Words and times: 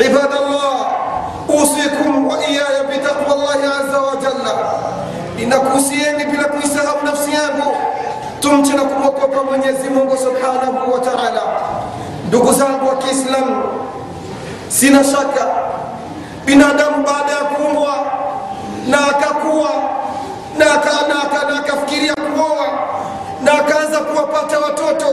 عباد 0.00 0.32
الله 0.42 0.86
أوصيكم 1.50 2.26
وإياي 2.26 2.86
بتقوى 2.90 3.34
الله 3.34 3.60
عز 3.78 3.94
وجل 3.94 4.44
inakuhusieni 5.38 6.24
bila 6.24 6.44
kuisahau 6.44 6.96
nafsi 7.04 7.32
yangu 7.32 7.76
tumche 8.40 8.72
na 8.72 8.82
kumwogopa 8.82 9.42
mwenyezi 9.42 9.88
mungu 9.88 10.16
subhanahu 10.16 10.92
wa 10.92 11.00
taala 11.00 11.40
ndugu 12.28 12.52
zangu 12.52 12.88
wa 12.88 12.96
kiislamu 12.96 13.62
sina 14.68 15.04
shaka 15.04 15.46
binadamu 16.44 17.06
baada 17.06 17.32
ya 17.32 17.44
kuumbwa 17.44 17.94
na 18.88 18.98
akakuwa 19.06 19.70
na 20.58 20.74
akafikiria 21.58 22.14
kuoa 22.14 22.66
na 23.44 23.52
akaanza 23.52 23.98
kuwapata 23.98 24.58
watoto 24.58 25.06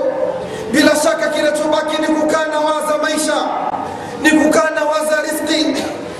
bila 0.71 0.95
shaka 0.95 1.27
kinachobaki 1.29 2.01
ni 2.01 2.07
kukaa 2.07 2.45
na 2.45 2.59
waza 2.59 2.97
maisha 3.03 3.33
ni 4.21 4.31
kukaa 4.31 4.69
na 4.69 4.74
waza 4.74 4.74
riski 4.74 4.74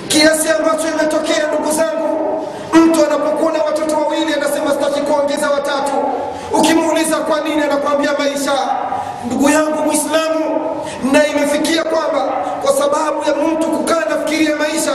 kiasi 0.07 0.49
ambacho 0.49 0.87
imetokea 0.87 1.47
ndugu 1.47 1.71
zangu 1.71 2.47
mtu 2.73 3.05
anapokuwa 3.05 3.51
na 3.51 3.63
watoto 3.63 3.95
wawili 3.97 4.33
anasema 4.33 4.71
sitaki 4.71 4.99
kuongeza 5.01 5.49
watatu. 5.49 5.93
Ukimuuliza 6.53 7.15
kwa 7.17 7.41
nini 7.41 7.61
anakuambia 7.63 8.11
maisha. 8.19 8.53
Ndugu 9.25 9.49
yangu 9.49 9.83
mwislamu 9.85 10.59
na 11.11 11.27
imefikia 11.27 11.83
kwamba 11.83 12.33
kwa 12.61 12.73
sababu 12.73 13.23
ya 13.27 13.35
mtu 13.47 13.67
kukaa 13.67 14.03
nafikiria 14.09 14.55
maisha 14.55 14.91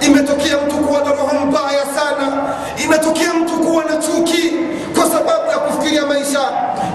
imetokea 0.00 0.56
mtu 0.66 0.76
kuwa 0.76 1.00
na 1.00 1.10
roho 1.10 1.46
mbaya 1.46 1.84
sana. 1.96 2.42
Imetokea 2.84 3.34
mtu 3.34 3.52
kuwa 3.58 3.84
na 3.84 3.96
chuki 3.96 4.52
kwa 4.94 5.04
sababu 5.10 5.50
ya 5.50 5.58
kufikiria 5.58 6.06
maisha 6.06 6.40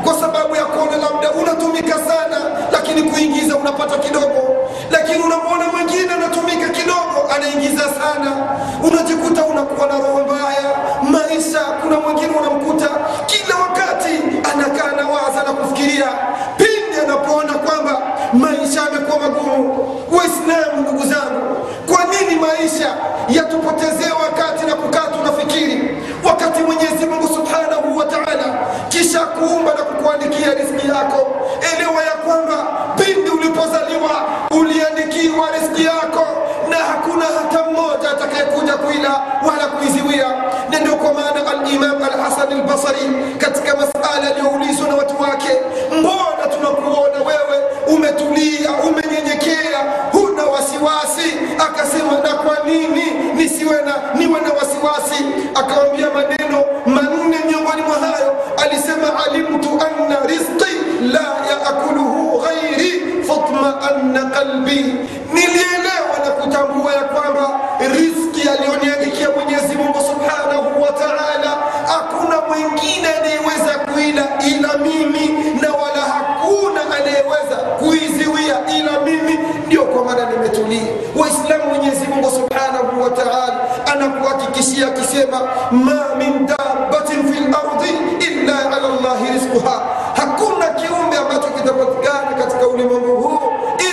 kwa 0.03 0.13
sababu 0.13 0.55
ya 0.55 0.65
kuona 0.65 0.97
labda 0.97 1.31
unatumika 1.31 1.93
sana 1.95 2.37
lakini 2.71 3.03
kuingiza 3.03 3.55
unapata 3.55 3.97
kidogo. 3.97 4.55
Lakini 4.91 5.23
unamwona 5.23 5.67
mwingine 5.67 6.13
anatumika 6.13 6.69
kidogo 6.69 7.18
anaingiza 7.35 7.83
sana. 7.83 8.31
Unajikuta 8.83 9.45
unakuwa 9.45 9.87
na 9.87 9.93
roho 9.93 10.19
mbaya 10.23 10.71
maisha 11.11 11.59
kuna 11.81 11.99
mwingine 11.99 12.27
unamkuta. 12.39 12.89
Kila 13.25 13.55
wakati 13.55 14.13
anakaa 14.53 14.91
na 15.01 15.07
waza 15.07 15.43
na 15.43 15.53
kufikiria 15.53 16.07
pindi 16.57 16.99
anapoona 17.03 17.53
kwamba 17.53 18.01
maisha 18.33 18.81
yamekuwa 18.81 19.19
magumu. 19.19 19.85
Waislamu 20.11 20.81
ndugu 20.81 21.03
zangu 21.13 21.57
kwa 21.87 22.05
nini 22.05 22.41
maisha 22.41 22.95
yatupotezea 23.29 23.98
albasari 42.69 43.35
katika 43.37 43.75
masala 43.75 44.27
aliyoulizwa 44.35 44.87
na 44.87 44.95
watu 44.95 45.21
wake 45.21 45.49
mbona 45.99 46.55
tunakuona 46.55 47.17
wewe 47.25 47.63
umetulia 47.87 48.71
umenyenyekea 48.71 49.79
huna 50.11 50.43
wasiwasi? 50.45 51.33
Akasema 51.59 52.11
na 52.23 52.33
kwa 52.33 52.57
nini 52.65 53.03
nisiwe 53.35 53.81
na 53.81 53.95
niwe 54.19 54.41
na 54.41 54.53
wasiwasi? 54.53 55.23
Akawambia 55.55 56.07
maneno 56.09 56.63
manne 56.85 57.37
miongoni 57.47 57.81
mwa 57.81 57.95
hayo. 57.95 58.35
Alisema 58.63 59.25
alimtu 59.25 59.69
anna 59.69 60.19
rizqi 60.25 60.75
la 61.11 61.25
yaakuluhu 61.49 62.39
ghairi 62.41 63.23
fatmaanna 63.27 64.25
qalbi. 64.25 64.95
Nilielewa 65.33 66.15
na 66.25 66.31
kutambua 66.31 66.93
ya 66.93 67.03
kwamba 67.03 67.59
rizki 67.93 68.49
aliyoniandikia 68.49 69.29
mwenyezi 69.29 69.75
mungu 69.75 69.99
subhanahu 69.99 70.81
wa 70.81 70.91
taala 70.91 71.57
hakuna 71.93 72.41
mwingine 72.47 73.07
anayeweza 73.19 73.79
kuila 73.93 74.27
ila 74.47 74.77
mimi 74.77 75.27
na 75.61 75.69
wala 75.73 76.01
hakuna 76.01 76.81
anayeweza 76.95 77.55
kuiziwia 77.79 78.55
ila 78.77 78.99
mimi. 79.05 79.39
Ndio 79.67 79.83
kwa 79.85 80.05
maana 80.05 80.29
nimetulia. 80.29 80.81
Waislamu 81.15 81.63
mwenyezi 81.69 82.07
mungu 82.07 82.31
subhanahu 82.31 83.03
wa 83.03 83.09
taala 83.09 83.59
anakuhakikishia 83.93 84.87
akisema 84.87 85.41
ma 85.71 86.15
min 86.17 86.45
dabatin 86.45 87.33
fi 87.33 87.39
lardi 87.39 88.23
illa 88.25 88.59
ala 88.59 88.87
llahi 88.87 89.33
rizquha. 89.33 89.81
Hakuna 90.15 90.65
kiumbe 90.67 91.17
ambacho 91.17 91.47
kitapatikana 91.47 92.43
katika 92.43 92.67
ulimwengu 92.67 93.15
huu 93.15 93.39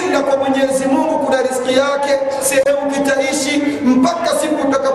ila 0.09 0.21
kwa 0.21 0.37
mwenyezi 0.37 0.85
mungu 0.87 1.19
kuna 1.19 1.43
riski 1.43 1.79
yake 1.79 2.19
sehemu 2.41 2.91
kitaishi 2.91 3.57
mpaka 3.85 4.29
siku 4.41 4.69
mwenyezi 4.69 4.91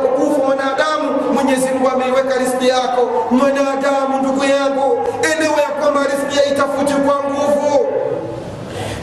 mungu 1.82 1.96
ameiweka 1.96 2.38
riski 2.38 2.68
yako. 2.68 3.10
Mwanadamu 3.32 4.18
ndugu 4.22 4.44
yangu 4.44 5.08
elewa 5.34 5.62
ya 5.62 5.68
kwamba 5.70 6.00
riski 6.04 6.40
haitafuti 6.40 6.94
kwa 6.94 7.16
nguvu. 7.30 7.88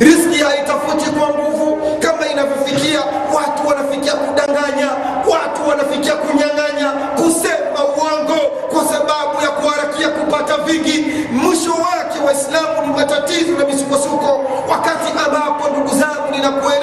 Riski 0.01 0.45
haitafuti 0.45 1.11
kwa 1.11 1.29
nguvu. 1.29 1.79
Kama 2.01 2.27
inavyofikia 2.33 3.01
watu 3.35 3.69
wanafikia 3.69 4.13
kudanganya 4.13 4.89
watu 5.31 5.69
wanafikia 5.69 6.13
kunyang'anya. 6.13 6.89
Kusema 7.17 7.81
uongo 7.97 8.41
kwa 8.73 8.85
sababu 8.85 9.43
ya 9.43 9.49
kuharakia 9.51 10.09
kupata 10.09 10.57
vingi 10.57 11.05
mwisho 11.33 11.71
wake 11.73 12.19
waislamu 12.27 12.87
ni 12.87 12.93
matatizo 12.97 13.53
na 13.59 13.65
misukosuko. 13.65 14.45
Wakati 14.71 15.09
ambapo 15.27 15.69
ndugu 15.69 15.89
zangu 15.99 16.27
ninakueleza 16.31 16.78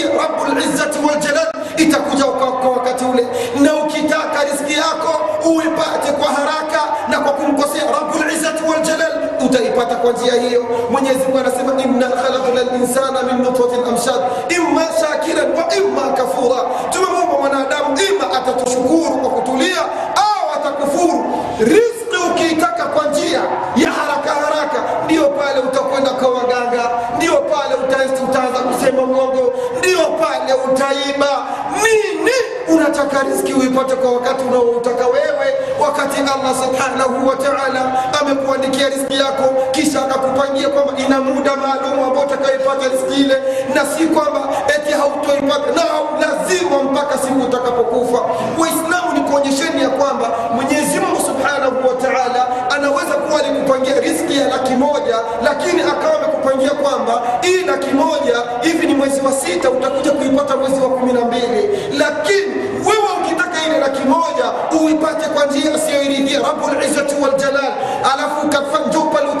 rabulizzati 0.00 0.98
waljalal 1.08 1.46
itakuja 1.76 2.24
kwa 2.24 2.70
wakati 2.70 3.04
ule. 3.04 3.26
Na 3.60 3.74
ukitaka 3.84 4.44
riski 4.44 4.72
yako 4.72 5.20
uipate 5.50 6.12
kwa 6.12 6.28
haraka 6.28 6.80
na 7.08 7.20
kwa 7.20 7.32
kumkosea 7.32 7.82
rabulizzati 7.92 8.62
waljalal 8.70 9.12
utaipata 9.46 9.94
kwa 9.96 10.12
njia 10.12 10.34
hiyo. 10.34 10.64
Mwenyezi 10.90 11.18
mungu 11.24 11.38
anasema 11.38 11.82
inna 11.82 12.08
khalaqna 12.08 12.72
linsana 12.78 13.22
min 13.22 13.36
nutfatin 13.44 13.84
amshad 13.88 14.20
imma 14.48 14.82
shakiran 15.00 15.50
wa 15.58 15.74
imma 15.76 16.12
kafura. 16.16 16.60
Tumemuumba 16.90 17.38
mwanadamu 17.40 17.98
ima 18.10 18.38
atatushukuru 18.38 19.16
kwa 19.20 19.30
kutulia 19.30 19.78
au 20.16 20.44
atakufuru. 20.56 21.24
Rizki 21.60 21.91
unataka 33.02 33.28
riski 33.28 33.52
uipate 33.52 33.94
kwa 33.96 34.12
wakati 34.12 34.44
unaoutaka 34.44 35.06
wewe 35.06 35.54
wakati 35.80 36.20
allah 36.20 36.54
subhanahu 36.64 37.28
wa 37.28 37.36
taala 37.36 37.82
amekuandikia 38.20 38.88
riski 38.88 39.14
yako 39.18 39.54
kisha 39.72 40.02
akakupangia 40.02 40.68
kwamba 40.68 40.92
ina 41.06 41.20
muda 41.20 41.56
maalum 41.56 42.04
ambao 42.04 42.24
utakaipata 42.24 42.88
riski 42.88 43.20
ile 43.20 43.42
na 43.74 43.84
si 43.86 44.06
kwamba 44.06 44.40
eti 44.76 44.92
hautoipata. 44.92 45.72
Na 45.76 45.82
lazima 46.26 46.82
mpaka 46.82 47.18
siku 47.18 47.40
utakapokufa. 47.42 48.20
Waislamu 48.58 49.12
ni 49.14 49.20
kuonyesheni 49.20 49.82
ya 49.82 49.88
kwamba 49.88 50.28
mwenyezi 50.54 51.00
mungu 51.00 51.20
subhanahu 51.26 51.88
wa 51.88 51.94
taala 52.02 52.46
anaweza 53.32 53.48
alikupangia 53.50 54.00
riski 54.00 54.36
ya 54.38 54.48
laki 54.48 54.72
moja 54.74 55.16
lakini 55.44 55.82
akawa 55.82 56.18
amekupangia 56.18 56.70
kwamba 56.70 57.22
hii 57.42 57.60
laki 57.64 57.90
moja 57.94 58.36
hivi 58.62 58.86
ni 58.86 58.94
mwezi 58.94 59.20
wa 59.20 59.32
sita 59.32 59.70
utakuja 59.70 60.10
kuipata 60.10 60.56
mwezi 60.56 60.80
wa 60.80 60.88
kumi 60.88 61.12
na 61.12 61.20
mbili. 61.20 61.78
Lakini 61.98 62.54
wewe 62.86 63.08
ukitaka 63.24 63.66
ile 63.66 63.78
laki 63.78 64.02
moja 64.02 64.46
uipate 64.84 65.28
kwa 65.28 65.46
njia 65.46 65.74
asiyoiridhia 65.74 66.40
rabulizzati 66.40 67.14
waljalal 67.22 67.72
alafu 68.14 68.46
uibe 68.46 69.31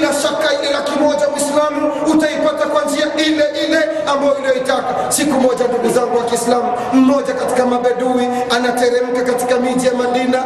bila 0.00 0.12
shaka 0.12 0.48
ile 0.62 0.72
laki 0.72 0.98
moja 1.00 1.28
mwislamu 1.28 1.92
utaipata 2.14 2.66
kwa 2.66 2.84
njia 2.84 3.06
ile 3.16 3.44
ile 3.66 3.78
ambayo 4.12 4.38
iliyoitaka 4.38 4.94
siku 5.12 5.40
moja 5.40 5.64
ndugu 5.68 5.88
zangu 5.94 6.16
wa 6.16 6.24
kiislamu 6.24 6.72
mmoja 6.92 7.34
katika 7.34 7.66
mabedui 7.66 8.28
anateremka 8.56 9.22
katika 9.22 9.56
miji 9.56 9.86
ya 9.86 9.94
madina 9.94 10.38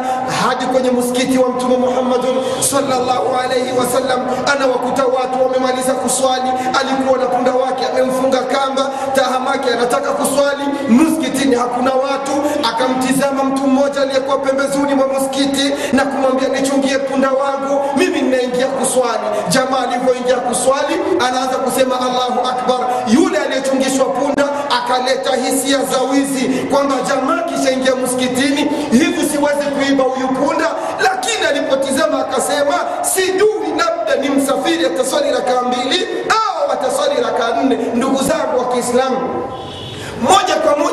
hadi 0.47 0.65
kwenye 0.65 0.91
msikiti 0.91 1.37
wa 1.37 1.49
mtume 1.49 1.77
muhammadun 1.77 2.35
salllahu 2.59 3.35
alaihi 3.43 3.71
wasallam 3.79 4.19
anawakuta 4.55 5.05
watu 5.05 5.43
wamemaliza 5.43 5.93
kuswali. 5.93 6.49
Alikuwa 6.79 7.17
na 7.19 7.25
punda 7.25 7.51
wake 7.51 7.85
amemfunga 7.93 8.37
kamba 8.39 8.89
tahamake 9.15 9.69
anataka 9.73 10.11
kuswali 10.11 10.63
msikitini 11.45 11.55
hakuna 11.55 11.93
watu, 11.93 12.31
akamtizama 12.69 13.43
mtu 13.43 13.67
mmoja 13.67 14.01
aliyekuwa 14.01 14.37
pembezoni 14.37 14.93
mwa 14.95 15.07
msikiti 15.07 15.73
na 15.93 16.05
kumwambia, 16.05 16.47
nichungie 16.49 16.97
punda 16.97 17.31
wangu, 17.31 17.81
mimi 17.97 18.21
ninaingia 18.21 18.67
kuswali. 18.67 19.23
Jamaa 19.49 19.79
alivyoingia 19.87 20.35
kuswali, 20.35 20.95
anaanza 21.27 21.55
kusema 21.57 21.95
Allahu 22.01 22.39
Akbar. 22.47 22.79
Yule 23.07 23.37
aliyechungishwa 23.37 24.05
punda 24.05 24.47
akaleta 24.77 25.35
hisia 25.35 25.77
za 25.77 26.01
wizi 26.11 26.45
kwamba 26.71 26.95
jamaa 27.07 27.41
kishaingia 27.43 27.95
msikitini 27.95 28.61
hivi, 28.91 29.21
siwezi 29.31 29.65
kuiba 29.77 30.03
huyu 30.03 30.27
punda. 30.27 30.67
Lakini 31.03 31.45
alipotizama 31.49 32.19
akasema, 32.19 32.75
sijui, 33.01 33.67
labda 33.77 34.15
ni 34.15 34.29
msafiri 34.29 34.85
ataswali 34.85 35.31
rakaa 35.31 35.61
mbili 35.61 36.07
au 36.29 36.71
ataswali 36.71 37.21
rakaa 37.21 37.61
nne. 37.63 37.77
Ndugu 37.95 38.23
zangu 38.23 38.59
wa 38.59 38.65
Kiislamu, 38.73 39.17
moja 40.21 40.55
kwa 40.55 40.77
moja 40.77 40.84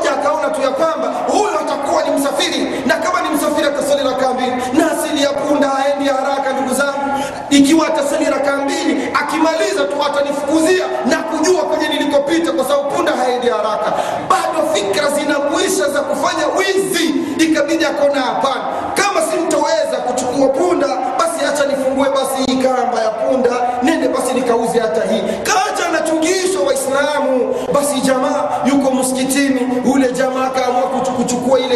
haendi 13.43 13.49
haraka. 13.49 13.93
Bado 14.29 14.69
fikra 14.75 15.11
zinamwisha 15.11 15.89
za 15.91 16.01
kufanya 16.01 16.47
wizi, 16.47 17.09
ikabidi 17.39 17.85
akaona 17.85 18.21
hapana, 18.21 18.65
kama 18.95 19.21
simtoweza 19.33 19.97
kuchukua 20.07 20.49
punda, 20.49 20.89
basi 21.19 21.45
acha 21.45 21.67
nifungue 21.67 22.09
basi 22.09 22.43
hii 22.53 22.57
kamba 22.63 23.01
ya 23.03 23.09
punda, 23.11 23.51
nende 23.83 24.09
basi 24.09 24.35
nikauze 24.35 24.79
hata 24.81 25.01
hii. 25.13 25.23
Kaacha 25.43 25.87
anachungishwa 25.89 26.63
Waislamu, 26.67 27.55
basi 27.75 28.01
jamaa 28.01 28.42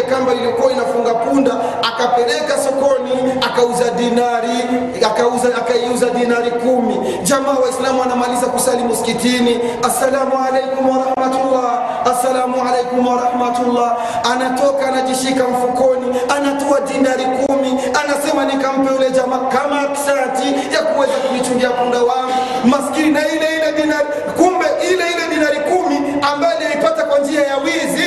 kamba 0.09 0.33
iliyokuwa 0.33 0.71
inafunga 0.73 1.13
punda, 1.13 1.51
akapeleka 1.83 2.57
sokoni, 2.57 3.31
akauza 3.41 3.89
dinari, 3.91 4.57
akauza 5.05 5.47
akaiuza 5.57 6.09
dinari 6.09 6.51
kumi. 6.51 7.19
Jamaa 7.23 7.55
Waislamu 7.63 8.03
anamaliza 8.03 8.45
kusali 8.47 8.83
msikitini, 8.83 9.59
assalamu 9.83 10.31
alaikum 10.47 10.89
warahmatullah, 10.89 11.79
assalamu 12.11 12.55
alaikum 12.69 13.07
warahmatullah, 13.07 13.97
anatoka 14.31 14.87
anajishika 14.87 15.43
mfukoni, 15.43 16.15
anatoa 16.37 16.79
dinari 16.81 17.23
kumi, 17.25 17.79
anasema 18.03 18.45
nikampe 18.45 18.93
yule 18.93 19.11
jamaa 19.11 19.37
kama 19.39 19.95
sati 19.95 20.73
ya 20.73 20.81
kuweza 20.81 21.13
kuichungia 21.13 21.69
punda 21.69 21.97
wangu. 21.97 22.33
Maskini, 22.65 23.09
na 23.11 23.27
ile 23.27 23.47
ile 23.57 23.71
dinari, 23.81 24.07
kumbe 24.37 24.65
ile 24.91 25.03
ile 25.11 25.35
dinari 25.35 25.59
kumi 25.59 25.97
ambayo 26.33 26.57
aliipata 26.57 27.03
kwa 27.03 27.19
njia 27.19 27.41
ya 27.47 27.57
wizi 27.57 28.06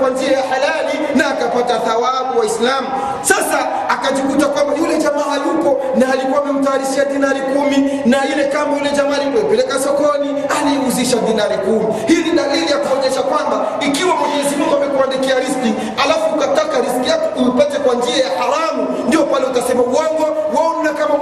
kwa 0.00 0.10
njia 0.10 0.32
ya 0.32 0.42
halali 0.42 0.98
na 1.14 1.28
akapata 1.28 1.78
thawabu 1.78 2.38
Waislamu. 2.38 2.88
Sasa 3.22 3.58
akajikuta 3.88 4.46
kwamba 4.46 4.74
yule 4.78 4.98
jamaa 4.98 5.22
hayupo 5.30 5.80
na 5.96 6.12
alikuwa 6.12 6.42
amemtayarishia 6.42 7.04
dinari 7.04 7.40
kumi 7.40 8.02
na 8.06 8.18
ile 8.32 8.44
kama 8.44 8.76
yule 8.78 8.90
jamaa 8.90 9.16
alipopeleka 9.16 9.78
sokoni 9.80 10.28
aliuzisha 10.60 11.16
dinari 11.16 11.58
kumi. 11.58 11.86
Hii 12.06 12.22
ni 12.22 12.30
dalili 12.30 12.70
ya 12.70 12.78
kuonyesha 12.78 13.22
kwamba 13.22 13.66
ikiwa 13.80 14.14
Mwenyezi 14.16 14.56
Mungu 14.56 14.76
amekuandikia 14.76 15.38
riski 15.38 15.72
alafu 16.04 16.34
ukataka 16.36 16.80
riski 16.80 17.08
yako 17.10 17.26
uipate 17.42 17.78
kwa 17.78 17.94
njia 17.94 18.16
ya 18.24 18.30
haramu, 18.38 18.88
ndio 19.08 19.22
pale 19.24 19.46
utasema 19.46 19.82
uongo, 19.82 20.26
waona 20.56 20.90
kama 20.92 21.14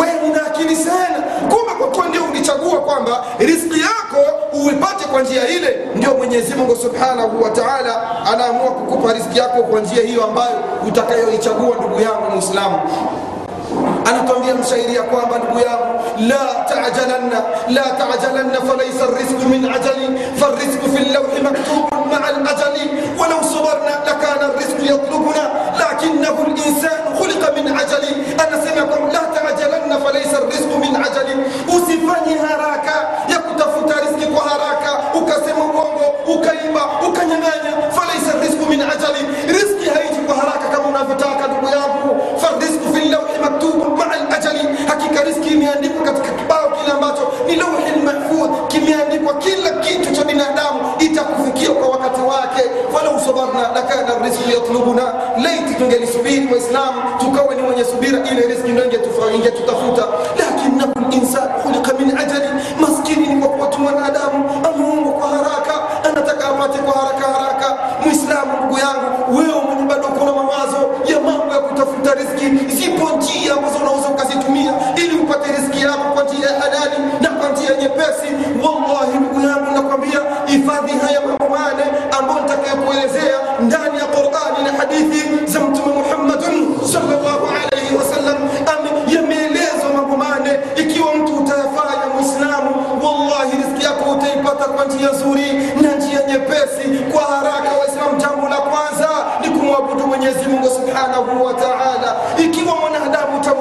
wewe 0.00 0.20
una 0.30 0.46
akili 0.46 0.76
sana. 0.76 1.18
Kumbe 1.48 1.72
kwa 1.78 1.86
kuwa 1.88 2.08
ndio 2.08 2.24
ulichagua 2.24 2.80
kwamba 2.80 3.24
riski 3.38 3.80
yako 3.80 4.20
uipate 4.52 5.04
kwa 5.04 5.22
njia 5.22 5.48
ile, 5.48 5.85
ndio 6.06 6.18
Mwenyezi 6.18 6.54
Mungu 6.54 6.76
Subhanahu 6.76 7.42
wa 7.42 7.50
Ta'ala 7.50 8.02
anaamua 8.32 8.70
kukupa 8.70 9.12
riziki 9.12 9.38
yako 9.38 9.62
kwa 9.62 9.80
njia 9.80 10.02
hiyo 10.02 10.24
ambayo 10.24 10.56
utakayoichagua, 10.88 11.76
ndugu 11.78 12.00
yangu 12.00 12.30
Muislamu. 12.34 12.78
anatuambia 14.08 14.54
mshairi 14.54 14.94
ya 14.94 15.02
kwamba 15.02 15.38
ndugu 15.38 15.58
yangu 15.58 16.00
la 16.28 16.64
tajalanna 16.68 17.42
la 17.68 17.82
tajalanna 17.82 18.60
falaisa 18.60 19.06
rizqu 19.18 19.48
min 19.48 19.64
ajali 19.64 20.06
farizqu 20.40 20.86
fi 20.96 21.04
llawhi 21.12 21.42
maktubun 21.42 22.00
maa 22.10 22.26
alajali 22.28 22.84
walau 23.20 23.44
sabarna 23.44 23.92
lakana 24.06 24.46
rizqu 24.58 24.82
yatlubuna 24.92 25.44
lakinahu 25.80 26.42
linsanu 26.56 27.08
khuliqa 27.18 27.52
min 27.56 27.66
ajali 27.82 28.10
anasema 28.44 28.82
kwamba 28.86 29.12
la 29.12 29.20
tajalanna 29.40 29.98
falaisa 30.04 30.38
rizqu 30.50 30.78
min 30.78 30.96
ajali 31.06 31.34
usifanye 31.76 32.34
haraka 32.38 32.55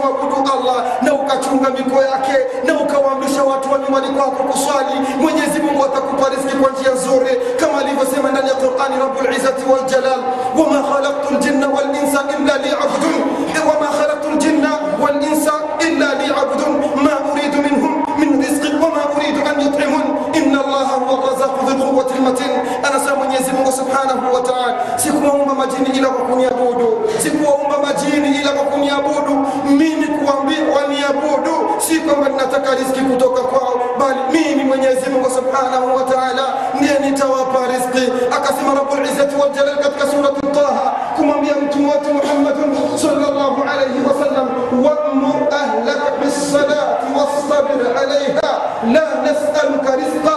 mwanadamu 0.09 0.27
utamwabudu 0.27 0.51
allah 0.53 0.83
na 1.01 1.13
ukachunga 1.13 1.69
miko 1.69 2.01
yake 2.03 2.37
na 2.67 2.79
ukawaamrisha 2.81 3.43
watu 3.43 3.71
wa 3.71 3.79
nyumbani 3.79 4.07
kwako 4.07 4.43
kuswali 4.43 4.95
mwenyezi 5.21 5.59
mungu 5.59 5.85
atakupa 5.85 6.29
riziki 6.29 6.55
kwa 6.57 6.71
njia 6.71 6.91
nzuri 6.93 7.31
kama 7.59 7.79
alivyosema 7.79 8.31
ndani 8.31 8.47
ya 8.49 8.55
qurani 8.55 8.95
rabulizzati 8.99 9.63
waljalal 9.71 10.19
wama 10.59 10.83
khalaqtu 10.89 11.33
ljinna 11.33 11.67
walinsa 11.67 12.19
illa 12.37 12.57
liyabudun 12.57 13.21
wama 13.69 13.87
khalaqtu 13.97 14.29
ljinna 14.37 14.71
walinsa 15.03 15.51
illa 15.87 16.07
liyabudun 16.21 16.73
ma 17.05 17.13
uridu 17.33 17.57
minhum 17.65 18.05
min 18.19 18.41
rizqi 18.41 18.71
wama 18.83 19.01
uridu 19.17 19.39
an 19.49 19.61
yut'imun 19.61 20.05
inna 20.33 20.59
allaha 20.65 20.95
huwa 20.95 21.29
razaqu 21.29 21.65
dhulquwati 21.65 22.13
lmatin 22.19 22.51
anasema 22.87 23.15
mwenyezi 23.15 23.51
mungu 23.51 23.71
subhanahu 23.71 24.33
wa 24.35 24.41
taala 24.41 24.73
sikuwaumba 24.99 25.53
majini 25.53 25.89
ila 25.97 26.09
kwa 26.09 26.25
kuniabudu 26.25 26.54
kwamba 32.55 32.69
ninataka 32.69 32.75
riziki 32.75 32.99
kutoka 33.01 33.41
kwao 33.41 33.79
bali 33.99 34.19
mimi 34.31 34.63
mwenyezi 34.63 35.09
mungu 35.09 35.29
subhanahu 35.29 35.95
wa 35.95 36.03
taala 36.03 36.43
ndiye 36.75 36.99
nitawapa 36.99 37.59
riziki 37.71 38.11
akasema 38.37 38.73
rabulizzati 38.75 39.35
waljalal 39.35 39.77
katika 39.77 40.07
surati 40.07 40.41
taha 40.47 40.93
kumwambia 41.15 41.55
mtume 41.55 41.85
wetu 41.91 42.13
muhammadun 42.13 42.75
sallallahu 42.97 43.61
alaihi 43.63 43.99
wasallam 44.07 44.47
wamur 44.85 45.35
ahlaka 45.53 46.11
bisalati 46.25 47.05
wastabir 47.17 47.87
alaiha 48.01 48.51
la 48.93 49.05
nasaluka 49.25 49.95
rizqa 49.95 50.34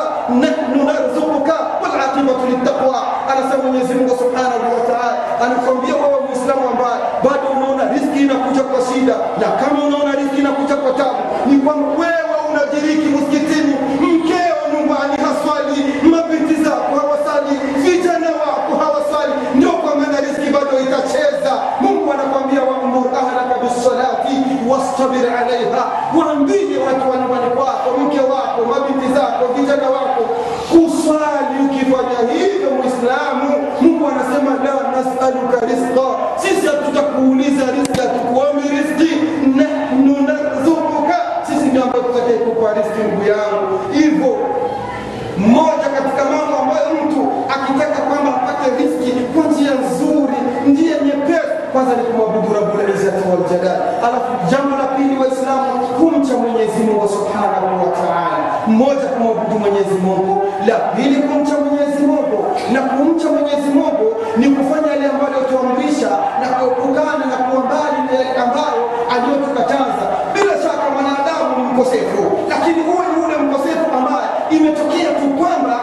moja, 58.79 59.07
kumwabudu 59.13 59.59
Mwenyezi 59.59 59.95
Mungu. 60.05 60.43
La 60.69 60.75
pili, 60.95 61.17
kumcha 61.23 61.55
Mwenyezi 61.65 62.03
Mungu, 62.07 62.39
na 62.73 62.81
kumcha 62.83 63.29
Mwenyezi 63.29 63.69
Mungu 63.79 64.07
ni 64.37 64.47
kufanya 64.57 64.89
yale 64.93 65.07
ambayo 65.13 65.29
aliyotuamrisha 65.37 66.11
na 66.41 66.47
kuepukana 66.57 67.25
na 67.33 67.37
kuwa 67.45 67.61
mbali 67.67 67.99
na 68.07 68.13
yale 68.19 68.35
ambayo 68.45 68.81
aliyotukataza. 69.15 70.05
Bila 70.35 70.53
shaka 70.65 70.85
mwanadamu 70.95 71.49
ni 71.57 71.63
mkosefu, 71.73 72.23
lakini 72.53 72.81
huwe 72.89 73.05
ni 73.11 73.17
ule 73.25 73.37
mkosefu 73.45 73.85
ambaye 73.99 74.27
imetokea 74.57 75.11
tu 75.21 75.27
kwamba 75.39 75.75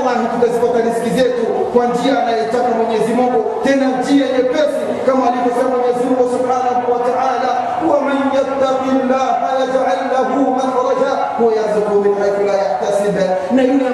wallahi 0.00 0.26
tutazipata 0.34 0.78
riziki 0.86 1.10
zetu 1.20 1.42
kwa 1.72 1.86
njia 1.86 2.22
anayetaka 2.22 2.68
Mwenyezi 2.78 3.12
Mungu, 3.14 3.44
tena 3.64 3.86
njia 3.98 4.26
nyepesi 4.36 4.80
kama 5.06 5.22
alivyosema 5.28 5.68
Mwenyezi 5.76 6.04
Mungu 6.08 6.24
subhanahu 6.36 6.92
wa 6.92 6.98
ta'ala, 7.08 7.50
wa 7.90 7.96
man 8.06 8.18
yattaqillaha 8.36 9.48
yaj'al 9.60 10.00
lahu 10.14 10.40
makhraja 10.60 11.12
wa 11.44 11.48
yarzuqhu 11.58 11.94
min 12.04 12.14
haythu 12.20 12.42
la 12.48 12.54
yahtasib, 12.64 13.16
na 13.54 13.62
yule 13.62 13.88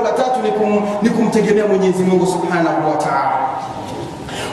jambo 0.00 0.08
la 0.08 0.24
tatu 0.24 0.40
ni, 0.42 0.50
kum, 0.52 0.82
ni 1.02 1.10
kumtegemea 1.10 1.66
Mwenyezi 1.66 2.02
Mungu 2.02 2.26
Subhanahu 2.26 2.90
wa 2.90 2.96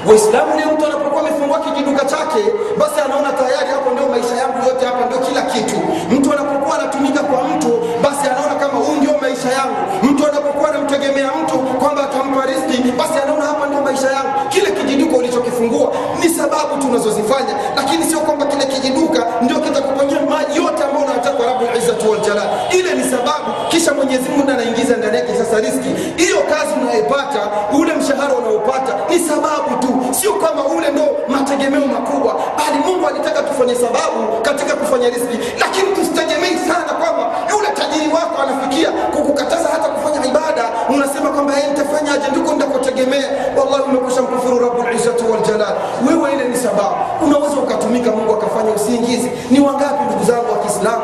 Waislamu 0.07 0.55
ni 0.55 0.65
mtu 0.73 0.85
anapokuwa 0.85 1.21
amefungua 1.21 1.59
kijiduka 1.59 2.05
chake, 2.05 2.41
basi 2.79 2.97
anaona 3.05 3.31
tayari 3.33 3.69
hapo 3.75 3.89
ndio 3.93 4.07
maisha 4.07 4.35
yangu 4.41 4.57
yote, 4.67 4.85
hapa 4.85 5.05
ndio 5.05 5.19
kila 5.19 5.41
kitu. 5.41 5.77
Mtu 6.11 6.33
anapokuwa 6.33 6.79
anatumika 6.79 7.21
kwa 7.23 7.43
mtu, 7.47 7.71
basi 8.03 8.23
anaona 8.31 8.55
kama 8.61 8.77
huu 8.85 8.95
ndio 8.99 9.13
maisha 9.21 9.49
yangu. 9.57 9.79
Mtu 10.03 10.21
anapokuwa 10.29 10.69
anamtegemea 10.69 11.29
mtu 11.43 11.57
kwamba 11.81 12.03
atampa 12.03 12.45
riziki, 12.45 12.91
basi 12.99 13.13
anaona 13.23 13.45
hapa 13.45 13.67
ndio 13.67 13.81
maisha 13.81 14.07
yangu. 14.17 14.31
Kile 14.49 14.69
kijiduka 14.77 15.17
ulichokifungua 15.17 15.87
ni 16.21 16.29
sababu 16.29 16.71
tunazozifanya, 16.81 17.53
lakini 17.75 18.03
sio 18.09 18.19
kwamba 18.19 18.45
kile 18.45 18.65
kijiduka 18.65 19.21
ndio 19.41 19.59
kitakuponya 19.59 20.15
yote 20.59 20.81
ambayo 20.83 21.05
unataka. 21.05 21.43
Rabbul 21.45 21.67
Izzati 21.77 22.07
wal 22.07 22.19
ile 22.71 22.93
ni 22.93 23.03
sababu 23.11 23.49
kisha 23.77 23.93
Mwenyezi 23.93 24.29
Mungu 24.29 24.51
anaingiza 24.51 24.97
ndani 24.97 25.17
yake 25.17 25.33
sasa 25.37 25.59
riski. 25.59 25.89
Hiyo 26.23 26.37
kazi 26.51 26.73
unayoipata, 26.81 27.41
ule 27.79 27.93
mshahara 27.93 28.33
unaopata 28.33 28.93
ni 29.09 29.19
sababu 29.19 29.69
tu, 29.81 30.13
sio 30.19 30.33
kama 30.33 30.63
ule 30.65 30.87
ndo 30.91 31.05
mategemeo 31.27 31.85
makubwa, 31.87 32.33
bali 32.57 32.77
Mungu 32.85 33.07
alitaka 33.07 33.41
tufanye 33.43 33.75
sababu 33.75 34.19
katika 34.41 34.73
kufanya 34.75 35.09
riski, 35.09 35.37
lakini 35.59 35.87
tusitegemei 35.95 36.55
sana 36.69 36.91
kwamba 37.01 37.23
yule 37.51 37.67
tajiri 37.79 38.07
wako 38.13 38.35
anafikia 38.43 38.89
kukukataza 38.91 39.69
hata 39.69 39.87
kufanya 39.93 40.25
ibada, 40.25 40.63
unasema 40.95 41.29
kwamba 41.29 41.53
yeye 41.57 41.67
nitafanyaje, 41.69 42.25
ndiko 42.31 42.53
nitakotegemea. 42.53 43.27
Wallahi, 43.57 43.83
umekusha 43.89 44.21
mkufuru 44.21 44.59
Rabbul 44.59 44.95
Izzati. 44.95 45.23
Wewe 46.07 46.33
ile 46.33 46.43
ni 46.49 46.55
sababu, 46.57 46.95
unaweza 47.25 47.55
ukatumika, 47.55 48.11
Mungu 48.11 48.33
akafanya 48.33 48.71
usingizi. 48.71 49.31
Ni 49.51 49.59
wangapi 49.59 50.03
ndugu 50.07 50.23
zangu 50.23 50.51
wa 50.51 50.57
Kiislamu 50.59 51.03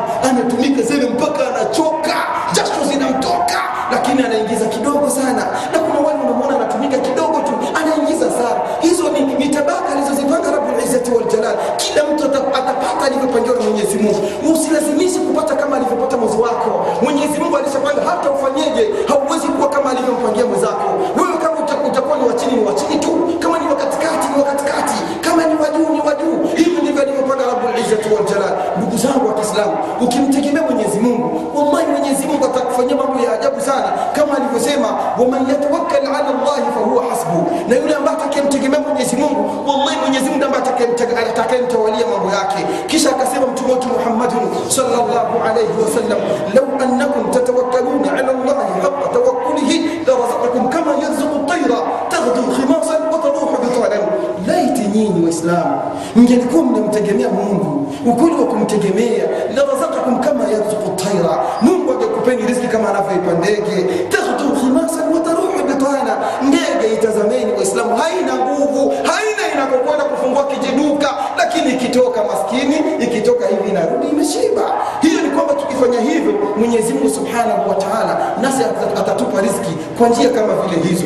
neema 62.84 62.90
alafu 62.90 63.14
ipa 63.14 63.32
ndege 63.32 64.04
takhtu 64.08 64.50
khimasan 64.60 65.12
wa 65.12 65.62
bitana 65.66 66.16
ndege 66.42 66.94
itazameni 66.94 67.52
waislamu 67.52 67.96
haina 67.96 68.34
nguvu 68.36 68.88
haina 68.88 69.52
inapokwenda 69.54 70.04
kufungua 70.04 70.44
kijiduka. 70.46 71.14
Lakini 71.38 71.70
ikitoka 71.74 72.20
maskini 72.24 72.76
ikitoka 73.00 73.46
hivi 73.46 73.70
inarudi 73.70 74.08
imeshiba. 74.08 74.62
Hiyo 75.02 75.20
ni 75.22 75.28
kwamba 75.30 75.54
tukifanya 75.54 76.00
hivyo 76.00 76.32
mwenyezi 76.58 76.92
mungu 76.94 77.08
subhanahu 77.10 77.68
wa 77.68 77.74
taala 77.74 78.18
nasi 78.40 78.62
atatupa 79.00 79.40
riski 79.40 79.76
kwa 79.98 80.08
njia 80.08 80.28
kama 80.30 80.54
vile 80.54 80.82
hizo. 80.88 81.04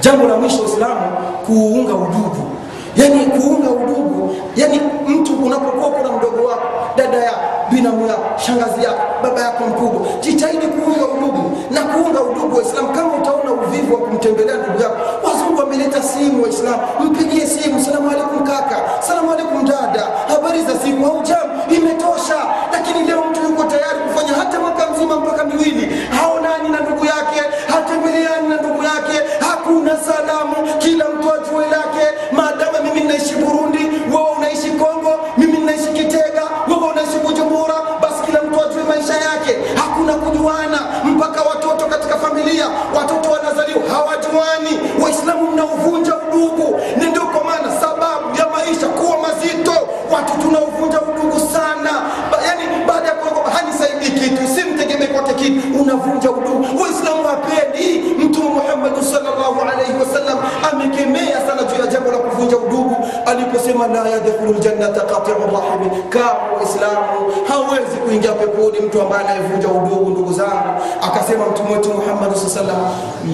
Jambo 0.00 0.28
la 0.28 0.36
mwisho 0.36 0.62
uislamu 0.62 1.00
kuunga 1.46 1.94
udugu. 1.94 2.42
Yani 2.96 3.26
kuunga 3.26 3.70
udugu. 3.70 4.34
Yani 4.56 4.80
mtu 5.08 5.32
unapokuwa 5.46 5.90
kuna 5.90 6.12
mdogo 6.12 6.48
wako 6.48 6.62
dada 6.96 7.16
yako 7.18 7.57
binamu 7.70 8.06
yako 8.06 8.40
shangazi 8.46 8.84
yako 8.84 9.00
baba 9.22 9.40
yako 9.40 9.64
mkubwa. 9.66 10.00
Jitahidi 10.20 10.66
kuunga 10.66 11.06
udugu 11.06 11.56
na 11.70 11.80
kuunga 11.82 12.22
udugu 12.22 12.56
waislamu 12.56 12.88
kama 12.88 13.14
utaona 13.14 13.52
uvivu 13.52 13.94
wa 13.94 14.00
kumtembelea 14.00 14.54
ndugu 14.56 14.82
yako 14.82 14.96
wazungu 15.28 15.58
wameleta 15.60 16.02
simu 16.02 16.42
waislamu 16.42 16.78
mpigie 17.04 17.46
simu 17.46 17.84
salamu 17.84 18.10
alaikum 18.10 18.46
kaka 18.46 18.76
salamu 19.00 19.32
alaikum 19.32 19.64
dada. 19.64 20.02
Habari 20.28 20.62
za 20.62 20.74
siku 20.84 21.06
au 21.06 21.22
kitu 56.00 56.32
udugu 56.32 56.82
waislamu 56.82 57.22
wapendi 57.26 57.98
mtume 58.24 58.48
muhammadi 58.48 59.04
salllahu 59.04 59.60
alaihi 59.72 59.92
wasallam 60.00 60.38
amekemea 60.72 61.36
sana 61.46 61.62
juu 61.62 61.80
ya 61.80 61.86
jambo 61.86 62.10
la 62.10 62.18
kuvunja 62.18 62.56
udugu. 62.56 62.96
Aliposema 63.26 63.86
la 63.86 64.08
yadkhulu 64.08 64.52
ljannata 64.58 65.00
qatiu 65.00 65.34
rahimi 65.34 66.02
kama 66.08 66.56
waislamu 66.56 67.32
hawezi 67.48 67.96
kuingia 68.06 68.32
peponi 68.32 68.78
mtu 68.86 69.02
ambaye 69.02 69.24
anayevunja 69.24 69.68
udugu 69.68 70.10
ndugu 70.10 70.32
zangu. 70.32 70.68
Akasema 71.02 71.46
mtume 71.46 71.70
wetu 71.72 71.88
muhammadi 71.94 72.34
saa 72.40 72.48
salam 72.48 72.76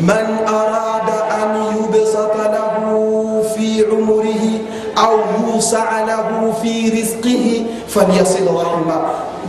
man 0.07 0.27
arada 0.49 1.19
an 1.43 1.77
yubsata 1.77 2.49
lahu 2.53 3.45
fi 3.57 3.83
umurihi 3.83 4.61
au 4.97 5.19
yusaa 5.57 6.05
lahu 6.07 6.55
fi 6.63 6.91
rizqihi 6.91 7.67
falyasil 7.87 8.45
rahima. 8.47 9.01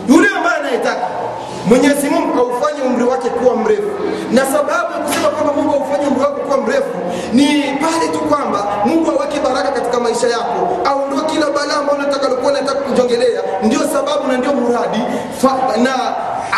Yule 0.10 0.28
ambaye 0.38 0.58
anayetaka 0.60 1.08
mwenyezi 1.68 2.10
mungu 2.10 2.52
umri 2.86 3.04
wake 3.04 3.30
kuwa 3.30 3.56
mrefu. 3.56 3.90
Na 4.32 4.46
sababu 4.46 4.92
ya 4.94 5.00
kusema 5.06 5.28
kwamba 5.30 5.54
mungu 5.54 5.74
aufanye 5.76 6.08
umri 6.08 6.22
wake 6.26 6.40
kuwa 6.42 6.58
mrefu 6.58 6.96
ni 7.34 7.46
pale 7.84 8.08
tu 8.14 8.20
kwamba 8.20 8.68
mungu 8.86 9.12
aweke 9.12 9.40
baraka 9.40 9.72
katika 9.72 10.00
maisha 10.00 10.28
yako. 10.28 10.60
Aondoe 10.86 11.26
kila 11.32 11.46
balaa 11.52 11.78
ambao 11.80 11.96
unatakalokuwa 11.96 12.52
nataka 12.52 12.80
kujongelea. 12.80 13.42
Ndio 13.64 13.80
sababu 13.80 14.28
na 14.32 14.38
ndio 14.38 14.54
muradi. 14.54 15.00
Na 15.84 15.94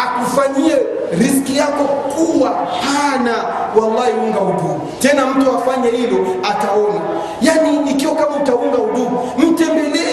akufanyie 0.04 0.78
riski 1.20 1.58
yako 1.58 1.84
kuwa 1.84 2.50
pana 2.50 3.36
wallahi 3.76 4.14
unga 4.24 4.40
udugu 4.40 4.82
tena 5.00 5.26
mtu 5.26 5.52
afanye 5.52 5.90
hilo 5.90 6.18
ataona. 6.44 7.02
Yani 7.42 7.92
ikiwa 7.92 8.16
kama 8.16 8.36
utaunga 8.36 8.78
udugu 8.78 9.20
mtembelee 9.38 10.07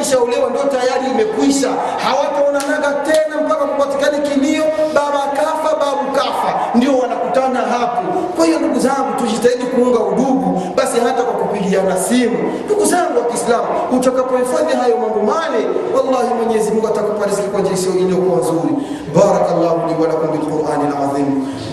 dada 0.00 0.16
yake 0.16 0.30
akishaolewa 0.30 0.50
ndio 0.50 0.62
tayari 0.62 1.10
imekwisha. 1.10 1.68
Hawataonanaga 2.04 2.92
tena 3.04 3.40
mpaka 3.46 3.64
kupatikane 3.64 4.18
kilio. 4.28 4.64
Baba 4.94 5.22
kafa 5.36 5.76
babu 5.80 6.12
kafa. 6.14 6.50
Ndio 6.74 6.98
wanakutana 6.98 7.60
hapo. 7.60 8.02
Kwa 8.36 8.46
hiyo 8.46 8.58
ndugu 8.58 8.78
zangu 8.80 9.10
tujitahidi 9.18 9.64
kuunga 9.64 10.00
udugu. 10.00 10.62
Basi 10.76 11.00
hata 11.00 11.22
kwa 11.22 11.34
kupigiana 11.34 11.96
simu. 11.96 12.38
Ndugu 12.64 12.84
zangu 12.84 13.18
wa 13.18 13.24
kiislamu 13.24 13.66
utakapohifadhi 13.96 14.72
hayo 14.76 14.96
mambo 14.98 15.20
mane 15.32 15.60
wallahi 15.96 16.34
mwenyezi 16.34 16.70
mungu 16.70 16.86
atakupa 16.88 17.26
riziki 17.26 17.48
kwa 17.48 17.60
jinsi 17.62 17.88
iliyokuwa 17.88 18.38
nzuri. 18.40 18.74
Barakallahu 19.14 19.78
li 19.88 19.94
wa 20.02 20.08
lakum 20.08 20.28
bilqurani 20.32 20.84
alazim. 20.96 21.28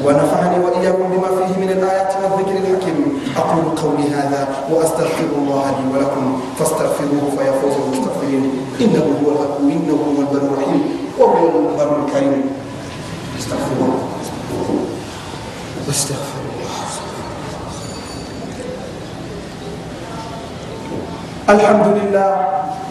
Wa 0.06 0.14
nafa'ani 0.14 0.66
wa 0.66 0.70
iyyakum 0.82 1.12
bima 1.12 1.28
fihi 1.38 1.64
alhakim. 2.68 2.98
Aqulu 3.40 3.72
qawli 3.82 4.06
hadha 4.16 4.42
wa 4.74 4.84
astaghfirullah 4.84 5.66
li 5.80 5.86
wa 5.94 5.98
lakum. 6.04 6.42
Fastaghfiruhu 6.60 7.38
الرحيم. 8.28 8.68
إنه 8.82 9.06
هو 9.24 9.32
الحق 9.32 9.58
إنه 9.60 9.94
هو 9.94 10.22
البر 10.22 10.44
الرحيم 10.48 10.82
وهو 11.20 11.48
البر 11.48 12.06
الكريم. 12.06 12.44
استغفر 13.40 13.76
الله. 13.80 14.04
استغفر 15.90 16.42
الله. 16.44 16.76
الحمد 21.50 21.88
لله 21.98 22.30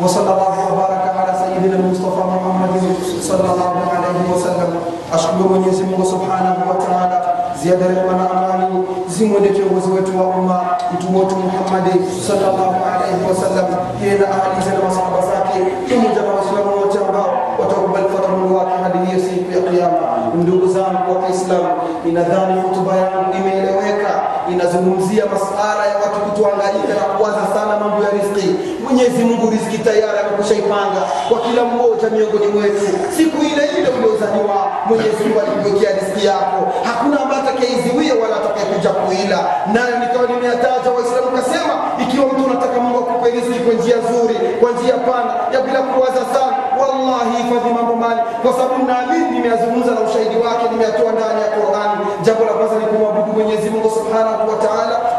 وصلى 0.02 0.30
الله 0.32 0.56
وبارك 0.72 1.04
على 1.16 1.32
سيدنا 1.44 1.76
المصطفى 1.76 2.22
محمد 2.24 2.74
صلى 3.20 3.48
الله 3.52 3.74
عليه 3.92 4.18
وسلم. 4.32 4.70
أشكر 5.12 5.48
من 5.52 5.68
يسمه 5.68 6.04
سبحانه 6.04 6.56
وتعالى. 6.68 7.25
Ziada 7.62 7.86
rehma 7.86 8.12
na 8.20 8.30
amani 8.30 8.84
zimwende 9.08 9.48
kiongozi 9.48 9.90
wetu 9.90 10.18
wa 10.20 10.26
umma 10.26 10.60
mtume 10.94 11.18
wetu 11.18 11.36
muhammadi 11.36 11.92
salllahu 12.26 12.74
alaihi 12.92 13.20
wasallam 13.28 13.66
yeye 14.02 14.18
na 14.18 14.26
ahalize 14.28 14.70
na 14.76 14.80
masahaba 14.88 15.20
zake 15.30 15.58
pamoja 15.88 16.20
na 16.26 16.30
waislamu 16.36 16.70
wote 16.80 16.98
ambao 17.08 17.30
watakubali 17.60 18.06
fatamuni 18.16 18.54
wake 18.56 18.74
hadi 18.82 18.98
hiyo 19.06 19.20
siku 19.28 19.48
ya 19.56 19.60
kiama 19.70 20.06
ndugu 20.34 20.66
zangu 20.74 21.08
wa 21.14 21.18
kiislamu 21.22 21.72
inadhani 22.08 22.60
hutuba 22.60 22.96
yangu 22.96 23.30
imeeleweka. 23.38 24.12
Inazungumzia 24.52 25.24
masala 25.34 25.82
ya 25.90 25.94
watu 26.02 26.18
kutuangalia 26.26 26.94
na 27.00 27.04
kuwaza 27.14 27.44
sana 27.54 27.72
mambo 27.80 27.98
ya 28.06 28.10
riziki. 28.16 28.50
Mwenyezi 28.84 29.24
mungu 29.24 29.50
riziki 29.50 29.78
tayari 29.78 30.18
amekushaipanga 30.22 31.02
kwa 31.28 31.38
kila 31.44 31.62
mmoja 31.64 32.06
miongoni 32.14 32.46
mwetu. 32.54 32.86
Siku 33.16 33.36
ile 33.50 33.64
ile 33.78 33.88
uliozaliwa 33.96 34.58
mwenyezi 34.88 35.20
mungu 35.24 35.38
alikuwekea 35.40 35.90
riziki 35.98 36.26
yako. 36.26 36.60
Hakuna 36.88 37.15
ambaye 37.56 37.72
iziwie 37.78 38.12
wala 38.22 38.36
atakayekuja 38.36 38.90
kuila. 38.90 39.38
Nayo 39.74 39.94
nikawa 40.02 40.26
nimeyataja 40.30 40.88
waislamu 40.96 41.30
kasema 41.38 41.74
ikiwa 42.02 42.26
mtu 42.26 42.42
unataka 42.50 42.76
mungu 42.80 42.98
akupe 42.98 43.30
kwa 43.64 43.74
njia 43.78 43.96
nzuri 44.04 44.34
kwa 44.60 44.70
njia 44.74 44.96
pana 45.08 45.30
ya 45.54 45.60
bila 45.66 45.80
kuwaza 45.90 46.22
sana 46.34 46.54
wallahi 46.80 47.32
hifadhi 47.42 47.70
mambo 47.76 47.94
mali 48.02 48.20
kwa 48.42 48.52
sababu 48.56 48.78
naamini 48.88 49.26
nimeyazungumza 49.34 49.90
na 49.96 50.00
ushahidi 50.06 50.36
wake 50.46 50.64
nimeyatoa 50.70 51.10
ndani 51.16 51.40
ya 51.44 51.48
qurani 51.56 52.04
jambo 52.26 52.42
la 52.48 52.52
kwanza 52.58 52.76
ni 52.80 52.86
kumwabudu 52.90 53.30
mwenyezi 53.36 53.66
mungu 53.70 53.90
subhanahu 53.98 54.44
wa 54.50 54.56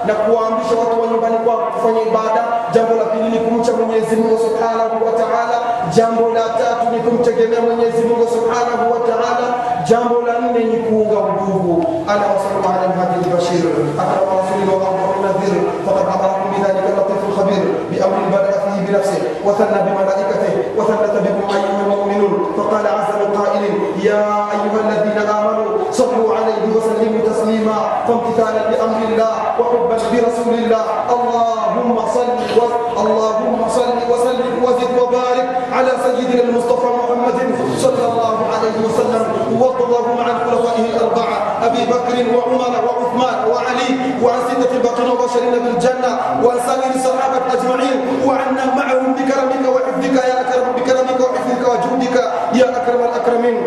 na 0.08 0.14
kuwaamrisha 0.22 0.76
watu 0.82 0.96
wa 1.02 1.08
nyumbani 1.12 1.38
kwao 1.46 1.60
kufanya 1.74 2.02
ibada. 2.10 2.42
Jambo 2.74 2.94
la 3.00 3.06
pili 3.12 3.30
ni 3.34 3.40
kumcha 3.46 3.72
mwenyezi 3.74 4.16
mungu 4.16 4.38
subhanahu 4.46 4.96
wa 5.06 5.12
jambo 5.96 6.24
la 6.38 6.46
tatu 6.62 6.84
ni 6.94 7.00
kumtegemea 7.06 7.62
mwenyezi 7.62 8.02
mungu 8.08 8.26
subhanahu 8.36 8.84
wa 8.94 9.00
jambo 9.90 10.22
وثنى 19.48 19.80
بملائكته 19.88 20.54
وثبت 20.78 21.14
بكم 21.26 21.46
ايها 21.56 21.82
المؤمنون. 21.86 22.34
فقال 22.58 22.88
عز 22.88 23.12
من 23.22 23.30
قائل 23.40 23.64
يا 24.04 24.26
أيها 24.56 24.80
الذين 24.86 25.18
آمنوا 25.30 25.68
صلوا 25.92 26.36
عليه 26.38 26.64
وسلموا 26.76 27.22
تسليما 27.30 27.78
فامتثالا 28.08 28.62
بامر 28.70 29.02
الله 29.10 29.34
وحبا 29.60 29.98
برسول 30.12 30.54
الله. 30.54 30.84
اللهم 31.16 31.98
صل 32.16 32.30
اللهم 32.98 33.60
صل 33.70 33.98
وسلم 34.12 34.54
وزد 34.64 34.92
وبارك 35.02 35.48
على 35.72 35.92
سيدنا 36.06 36.44
المصطفى 36.44 36.88
محمد 37.00 37.40
صلى 37.78 38.06
الله 38.12 38.38
عليه 38.54 38.78
وسلم 38.86 39.24
وارض 39.62 40.20
عن 40.20 40.36
خلفائه 40.46 40.86
الأربعة. 40.96 41.38
أبي 41.66 41.82
بكر 41.86 42.16
وعمر 42.38 42.74
وعثمان 42.86 43.38
وعلي 43.52 43.90
وعن 44.24 44.40
سته 44.50 44.72
الباقين 44.78 45.10
وبشرين 45.10 45.54
بالجنه 45.64 46.12
وعن 46.44 46.60
سائر 46.68 46.92
الصحابة 46.96 47.38
أجمعين 47.54 47.98
وعنا 48.26 48.66
معهم 48.76 49.14
بكرمك 49.14 49.64
وحفظك 49.76 50.16
يا 50.30 50.42
أكرم 50.42 50.68
بكرمك 50.78 51.20
وحفظك 51.20 51.62
وجودك 51.70 52.16
يا 52.54 52.68
أكرم 52.78 53.02
الأكرمين. 53.04 53.58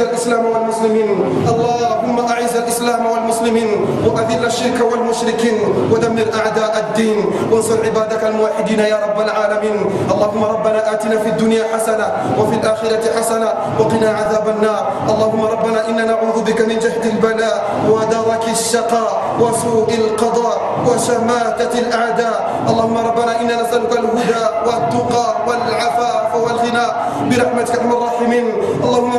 اللهم 0.00 0.08
أعز 0.08 0.16
الإسلام 0.16 0.44
والمسلمين. 0.46 1.10
اللهم 1.48 2.16
أعز 2.32 2.54
الإسلام 2.56 3.06
والمسلمين 3.06 3.70
وأذل 4.06 4.44
الشرك 4.46 4.78
والمشركين 4.80 5.58
ودمر 5.92 6.26
أعداء 6.40 6.72
الدين. 6.80 7.18
وانصر 7.52 7.84
عبادك 7.84 8.22
الموحدين 8.24 8.80
يا 8.80 8.96
رب 8.96 9.18
العالمين. 9.20 9.76
اللهم 10.08 10.42
ربنا 10.44 10.80
آتنا 10.92 11.16
في 11.20 11.28
الدنيا 11.28 11.64
حسنة 11.76 12.06
وفي 12.38 12.54
الآخرة 12.54 13.04
حسنة 13.18 13.48
وقنا 13.78 14.08
عذاب 14.10 14.46
النار. 14.48 14.82
اللهم 15.12 15.42
ربنا 15.44 15.88
إنا 15.88 16.04
نعوذ 16.04 16.36
بك 16.48 16.60
من 16.64 16.78
جهد 16.80 17.04
البلاء 17.04 17.56
ودرك 17.92 18.44
الشقاء 18.48 19.10
وسوء 19.40 19.88
القضاء 19.94 20.56
وشماتة 20.88 21.72
الأعداء. 21.78 22.38
اللهم 22.70 22.96
ربنا 22.96 23.32
إنا 23.40 23.54
نسألك 23.62 23.92
الهدى 23.92 24.44
والتقى 24.66 25.26
والعفاف 25.46 26.30
والغنى 26.36 26.86
برحمتك 27.28 27.74
أرحم 27.80 27.92
الراحمين. 27.92 28.46
اللهم 28.84 29.12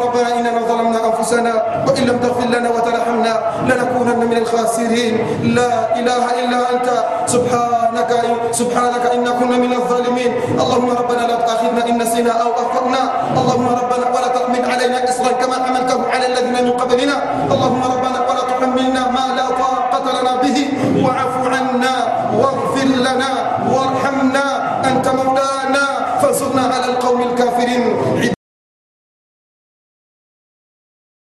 ظلمنا 1.31 1.51
أنفسنا 1.51 1.53
وإن 1.87 2.03
لم 2.03 2.17
تغفر 2.19 2.47
لنا 2.47 2.69
وترحمنا 2.69 3.33
لنكونن 3.67 4.19
من 4.29 4.37
الخاسرين. 4.37 5.13
لا 5.55 5.95
إله 5.99 6.23
إلا 6.43 6.59
أنت. 6.73 6.87
سبحانك 7.25 8.11
سبحانك 8.51 9.03
انا 9.15 9.31
كنا 9.39 9.57
من 9.57 9.73
الظالمين. 9.73 10.31
اللهم 10.59 10.89
ربنا 10.89 11.23
لا 11.27 11.35
تؤاخذنا 11.35 11.81
إن 11.89 11.95
نسينا 11.97 12.31
أو 12.31 12.49
أخطأنا. 12.51 13.01
اللهم 13.39 13.67
ربنا 13.81 14.05
ولا 14.11 14.29
تحمل 14.35 14.63
علينا 14.71 14.97
إصرا 15.09 15.31
كما 15.39 15.55
حملته 15.63 15.99
على 16.11 16.25
الذين 16.27 16.55
من 16.67 16.71
قبلنا. 16.75 17.17
اللهم 17.51 17.81
ربنا 17.93 18.19
ولا 18.27 18.43
تحملنا 18.51 19.01
ما 19.15 19.25
لا 19.37 19.47
طاقة 19.63 20.05
لنا 20.19 20.33
به. 20.43 20.57
واعف 21.05 21.35
عنا 21.53 21.95
واغفر 22.35 22.87
لنا 23.07 23.31
وارحمنا. 23.71 24.45
أنت 24.89 25.05
مولانا 25.07 25.85
فانصرنا 26.21 26.63
على 26.73 26.85
القوم 26.91 27.19
الكافرين. 27.21 27.83